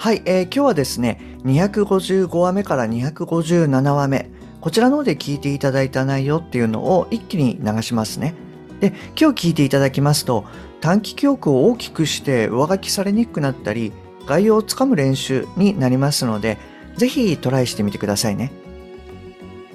[0.00, 4.30] はい、えー、今日はですね255話目から257話目
[4.62, 8.34] こちらの方で聞いていただいた内容っていうのを一気に流しますね。
[8.80, 10.46] で今日聞いていただきますと
[10.80, 13.92] 短期記憶を大きくして上書きされにくくなったり
[14.24, 16.56] 概要をつかむ練習になりますので
[16.96, 18.52] ぜひトライしてみてくださいね。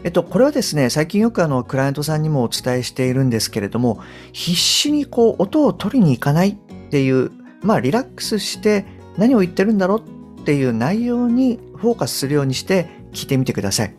[0.04, 4.00] えっと、これはですね、最近よくあの、クライアントさんにもお伝えしているんですけれども、
[4.34, 6.56] 必死にこう、音を取りに行かないっ
[6.92, 7.32] ていう、
[7.64, 8.86] まあ、リラックスして
[9.18, 10.15] 何を言ってるんだろう
[10.46, 13.96] っていう内容にフォーカスするようにして聞いてみてください。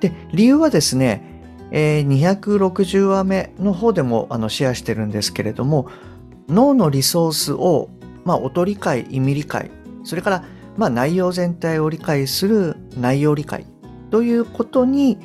[0.00, 1.22] で、理由はですね、
[1.70, 5.86] え、260話目の方でもあのシェアしてるんですけれども、
[6.48, 7.88] 脳のリソースを、
[8.24, 9.70] まあ、音理解、意味理解、
[10.02, 10.44] それから、
[10.76, 13.64] まあ、内容全体を理解する内容理解
[14.10, 15.18] ということに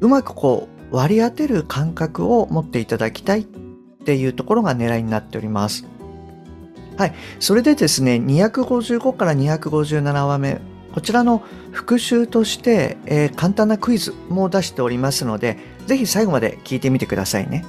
[0.00, 5.86] うまくこう割り当てる感覚を持っていただきたいっていうところが狙いになっております。
[6.96, 7.14] はい。
[7.40, 10.60] それでですね、255から257話目、
[10.92, 11.42] こちらの
[11.72, 17.64] 復習として、えー、簡単なクイズも出しておりますので、ぜひ最後まで聞いてみてくださいね。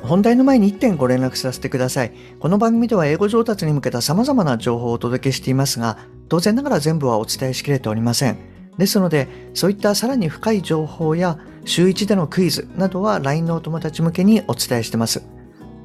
[0.00, 2.12] 本題の前に1点ご連絡させてください。
[2.40, 5.98] この番組では英語上達に向けた様々な情報をお届けしていますが、
[6.30, 8.38] 当然ながら全部はお伝えしきれておりません。
[8.78, 15.37] ですので、そういったさらに深い情報や週1でのクイズなどは LINE のお友達向けにお伝えしてます。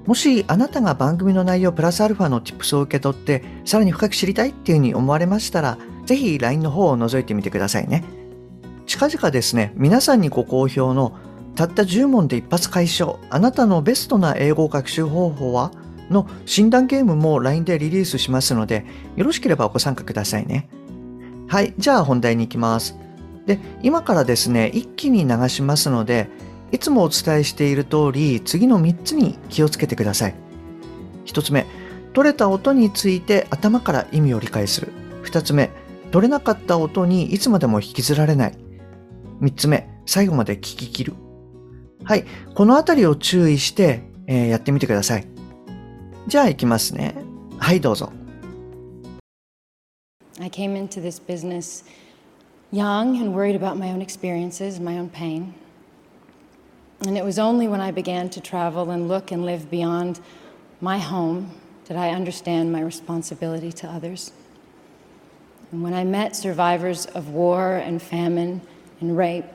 [0.06, 8.04] もしあなたが番組の内容プラスアルファの tips を受け取ってさらに深く知りたいっていうふうに思われましたら、ぜひ LINE の方を覗いてみてくださいね。
[8.86, 11.14] 近々ですね、皆さんにご好評の
[11.56, 15.72] たった10問で一発解消、あなたのベストな英語学習方法は
[16.10, 18.86] の診断ゲームも LINE でリリースしますので、
[19.16, 20.68] よろしければご参加くださいね。
[21.48, 22.98] はい、じゃあ本題に行きます。
[23.46, 26.30] で、今からですね、一気に流しますので、
[26.74, 30.36] いつもお伝えしている通り、次の3つに気をつけてください。
[31.28, 31.68] 1つ目、
[32.14, 34.92] 取れた音について頭から意味を理解する。
[35.24, 35.70] 2つ目、
[36.12, 38.58] 取れなかった音にいつまでも引きずられない。
[39.42, 41.14] 3つ目、最後まで聞き切る。
[42.04, 42.26] はい、
[42.56, 45.28] このあたりを注意して、えー、やってみてください。
[46.26, 47.14] じゃあ行きますね。
[47.60, 48.12] はい、どうぞ。
[50.40, 51.86] I came into this business
[52.72, 55.54] young and worried about my own experiences, my own pain.
[57.06, 60.22] And it was only when I began to travel and look and live beyond
[60.80, 61.52] my home
[61.86, 64.32] did I understand my responsibility to others.
[65.72, 68.62] And when I met survivors of war and famine
[69.02, 69.46] and rape,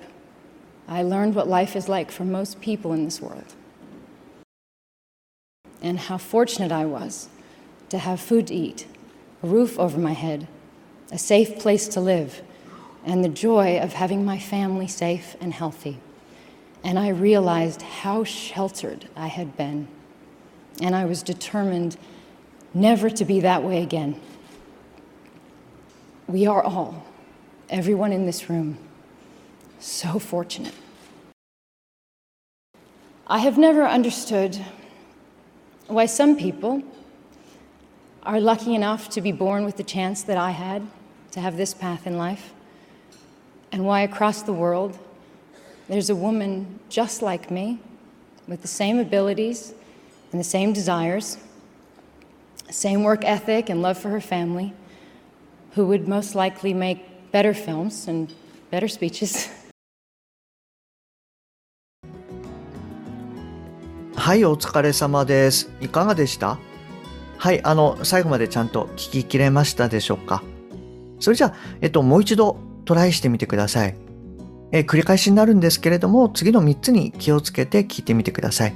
[0.87, 3.55] I learned what life is like for most people in this world.
[5.81, 7.29] And how fortunate I was
[7.89, 8.87] to have food to eat,
[9.43, 10.49] a roof over my head,
[11.11, 12.43] a safe place to live,
[13.07, 15.99] and the joy of having my family safe and healthy.
[16.89, 19.89] And I realized how sheltered I had been.
[20.81, 21.99] And I was determined
[22.73, 24.19] never to be that way again.
[26.27, 27.05] We are all,
[27.69, 28.79] everyone in this room,
[29.79, 30.73] so fortunate.
[33.27, 34.57] I have never understood
[35.89, 36.83] why some people
[38.23, 40.87] are lucky enough to be born with the chance that I had
[41.33, 42.55] to have this path in life,
[43.71, 44.99] and why across the world
[45.90, 47.80] there's a woman just like me
[48.48, 49.74] with the same abilities
[50.32, 51.38] and the same desires,
[52.70, 54.74] same work ethic and love for her family,
[55.76, 58.34] who would most likely make better films and
[58.72, 59.50] better speeches.
[64.16, 65.70] はい、お疲れ様です。
[65.82, 66.58] いかがでした
[67.38, 70.42] はい、あの、最後までちゃんと聞ききれましたでしょうか
[71.20, 73.96] それじゃあ、えっと、もう一度トライしてみてください。
[74.71, 78.75] え繰り返しになるんですけれども、次の3つに気をつけて聞いてみてください。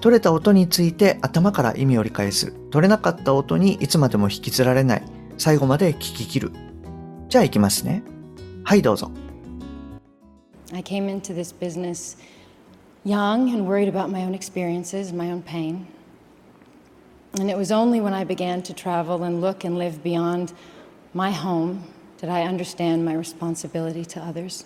[0.00, 2.54] 取れた音について頭から意味を理解する。
[2.70, 5.02] 取れなかった音にいつまでも引きずられない。
[5.36, 6.52] 最後まで聞き切る。
[7.28, 8.02] じゃあ行きますね。
[8.64, 9.10] はい、どうぞ。
[10.72, 12.16] I came into this business
[13.04, 15.86] young and worried about my own experiences, my own pain.
[17.38, 20.52] And it was only when I began to travel and look and live beyond
[21.14, 21.84] my home
[22.18, 24.64] did I understand my responsibility to others.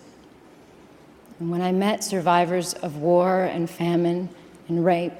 [1.39, 4.29] And when I met survivors of war and famine
[4.67, 5.13] and rape,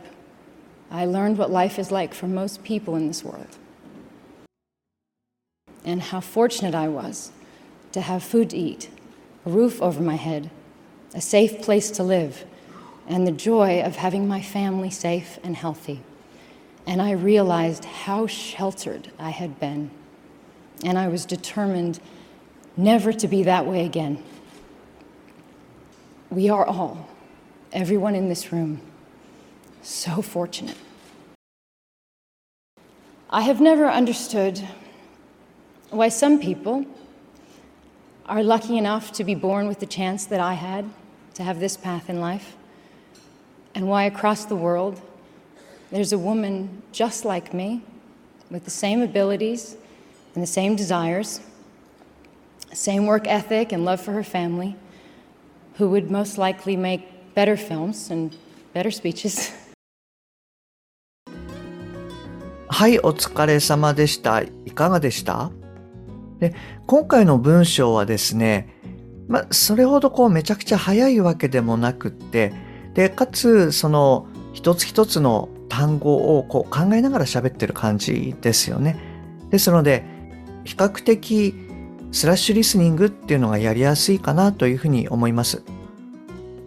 [0.90, 3.58] I learned what life is like for most people in this world.
[5.86, 7.32] and how fortunate I was
[7.92, 8.90] to have food to eat,
[9.46, 10.50] a roof over my head,
[11.14, 12.44] a safe place to live,
[13.08, 16.02] and the joy of having my family safe and healthy.
[16.88, 19.92] And I realized how sheltered I had been.
[20.84, 22.00] And I was determined
[22.76, 24.24] never to be that way again.
[26.32, 27.08] We are all,
[27.72, 28.82] everyone in this room,
[29.84, 30.76] so fortunate.
[33.30, 34.68] I have never understood
[35.92, 36.86] why some people
[38.26, 40.90] are lucky enough to be born with the chance that I had
[41.36, 42.56] to have this path in life,
[43.76, 45.00] and why across the world
[45.92, 47.84] there's a woman just like me
[48.50, 49.78] with the same abilities
[50.34, 51.40] and the same desires,
[52.74, 54.76] same work ethic and love for her family,
[55.78, 57.02] who would most likely make
[57.36, 58.36] better films and
[58.74, 59.52] better speeches.
[62.68, 64.42] はい、お疲れ様でした。
[64.42, 65.52] いかがでした？
[66.40, 66.54] で
[66.86, 68.70] 今回の文章はですね、
[69.28, 72.54] まそれほどこうめちゃくちゃ早いわけでもなくって、
[72.94, 78.98] で、かつ、その一つ一つの単語をこう考えながら喋ってる感じですよね。
[79.50, 80.04] ですので、
[80.64, 81.54] 比較的
[82.12, 85.64] スラッシュリスニングっていうのがやりやすいかなというふうに思います。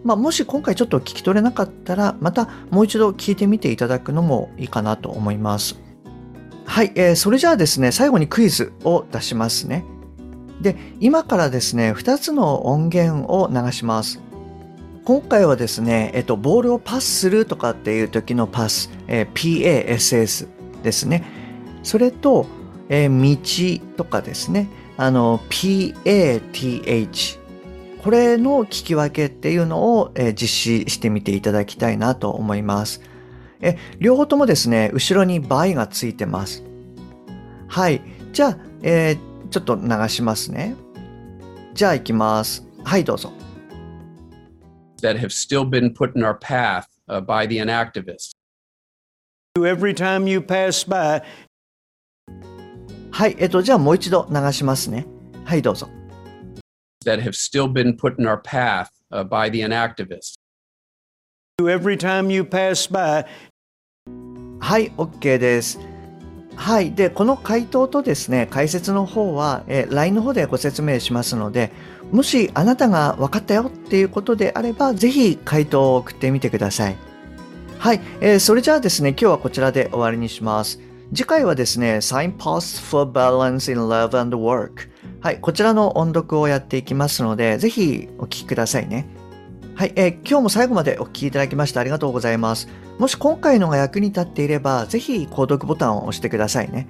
[0.03, 5.79] まあ、もし今回ちょっと聞き取れなかったら、またもう一度聞いてみていただくのもいいかなと思います。
[6.65, 9.83] はい、えー、それじゃあですね、最後にクイズを出しますね。
[10.61, 14.21] で、今からですね、2つの音源を流します。
[15.03, 20.47] 今回はですね、えっと、ボールをパスするとかっていう時のパス、えー、PASS
[20.83, 21.23] ですね。
[21.81, 22.45] それと、
[22.89, 24.69] えー、道とかですね、
[25.01, 27.39] あの、PATH。
[28.03, 30.47] これの聞き分けっていうのを、えー、実
[30.83, 33.01] 施してみていただきたいなと思います。
[33.61, 36.63] え、両方ともですね、後ろに by がついてます。
[37.69, 38.01] はい。
[38.33, 40.75] じゃあ、えー、ちょっと流しますね。
[41.73, 42.65] じゃあ行きます。
[42.83, 43.31] はい、どうぞ。
[45.01, 48.33] that have still been put in our path uh, by the inactivists.
[49.55, 51.21] Every time you pass by
[53.19, 55.05] はい、えっと、じゃあもう一度流しますね。
[55.43, 55.89] はい、どうぞ。
[57.05, 60.35] that have still been put in our path uh, by the inactivists.
[61.59, 63.25] Every time you pass by
[64.61, 65.81] はい、OK です。
[66.55, 66.93] はい。
[66.93, 71.73] で、この回答とですね、解説の方は、えー、LINE の方でご説明しますので、
[72.13, 76.95] もしあなたが分かったよっていうことであれば、ぜひ回答を送ってみてください。
[77.79, 78.01] はい。
[78.21, 80.79] えー、それじゃあですね、今日はこちらで終わりにします。
[81.11, 84.89] 次回はですね、Signposts for Balance in Love and Work。
[85.21, 85.39] はい。
[85.39, 89.07] こちらの音読をやっていきますので、ぜひお聞きくださいね。
[89.73, 92.67] はい、えー、今日も最後までお聞きいただきましてありがとうございます。
[92.99, 96.87] もし今回のが役に立っていれば、ぜひ購読ボタンを押してくださいね。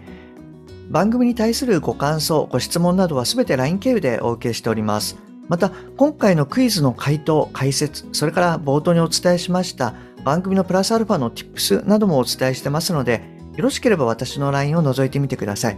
[0.89, 5.15] 番組に対するご感想、ご質問などはすべて LINE 経由でお受けしております。
[5.47, 9.93] また、今回のクイズの回答、解説、それから冒頭にお伝えしました
[10.25, 15.77] 番組のプラスアルファの Tips などもお伝えしてますので、よろしければ私の LINE を覗いてみてください。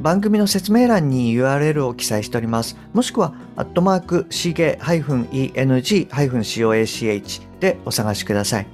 [0.00, 2.78] 番組の説明欄に URL を記載しております。
[2.94, 8.66] もしくは、アットマーク、しげ -eng-coach でお探しください。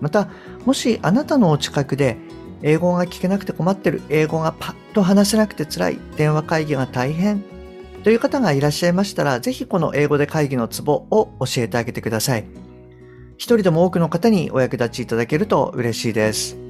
[0.00, 0.28] また、
[0.64, 2.18] もしあなたのお近くで、
[2.62, 7.42] 英語が聞けなくて困ってる、英語がパッと話せなくて辛い、電話会議が大変
[8.04, 12.44] という方がいらっしゃいましたら、ぜひこの英語で会議のツボを教えてあげてください。
[13.38, 16.69] 一人でも多くの方にお役立ちいただけると嬉しいです。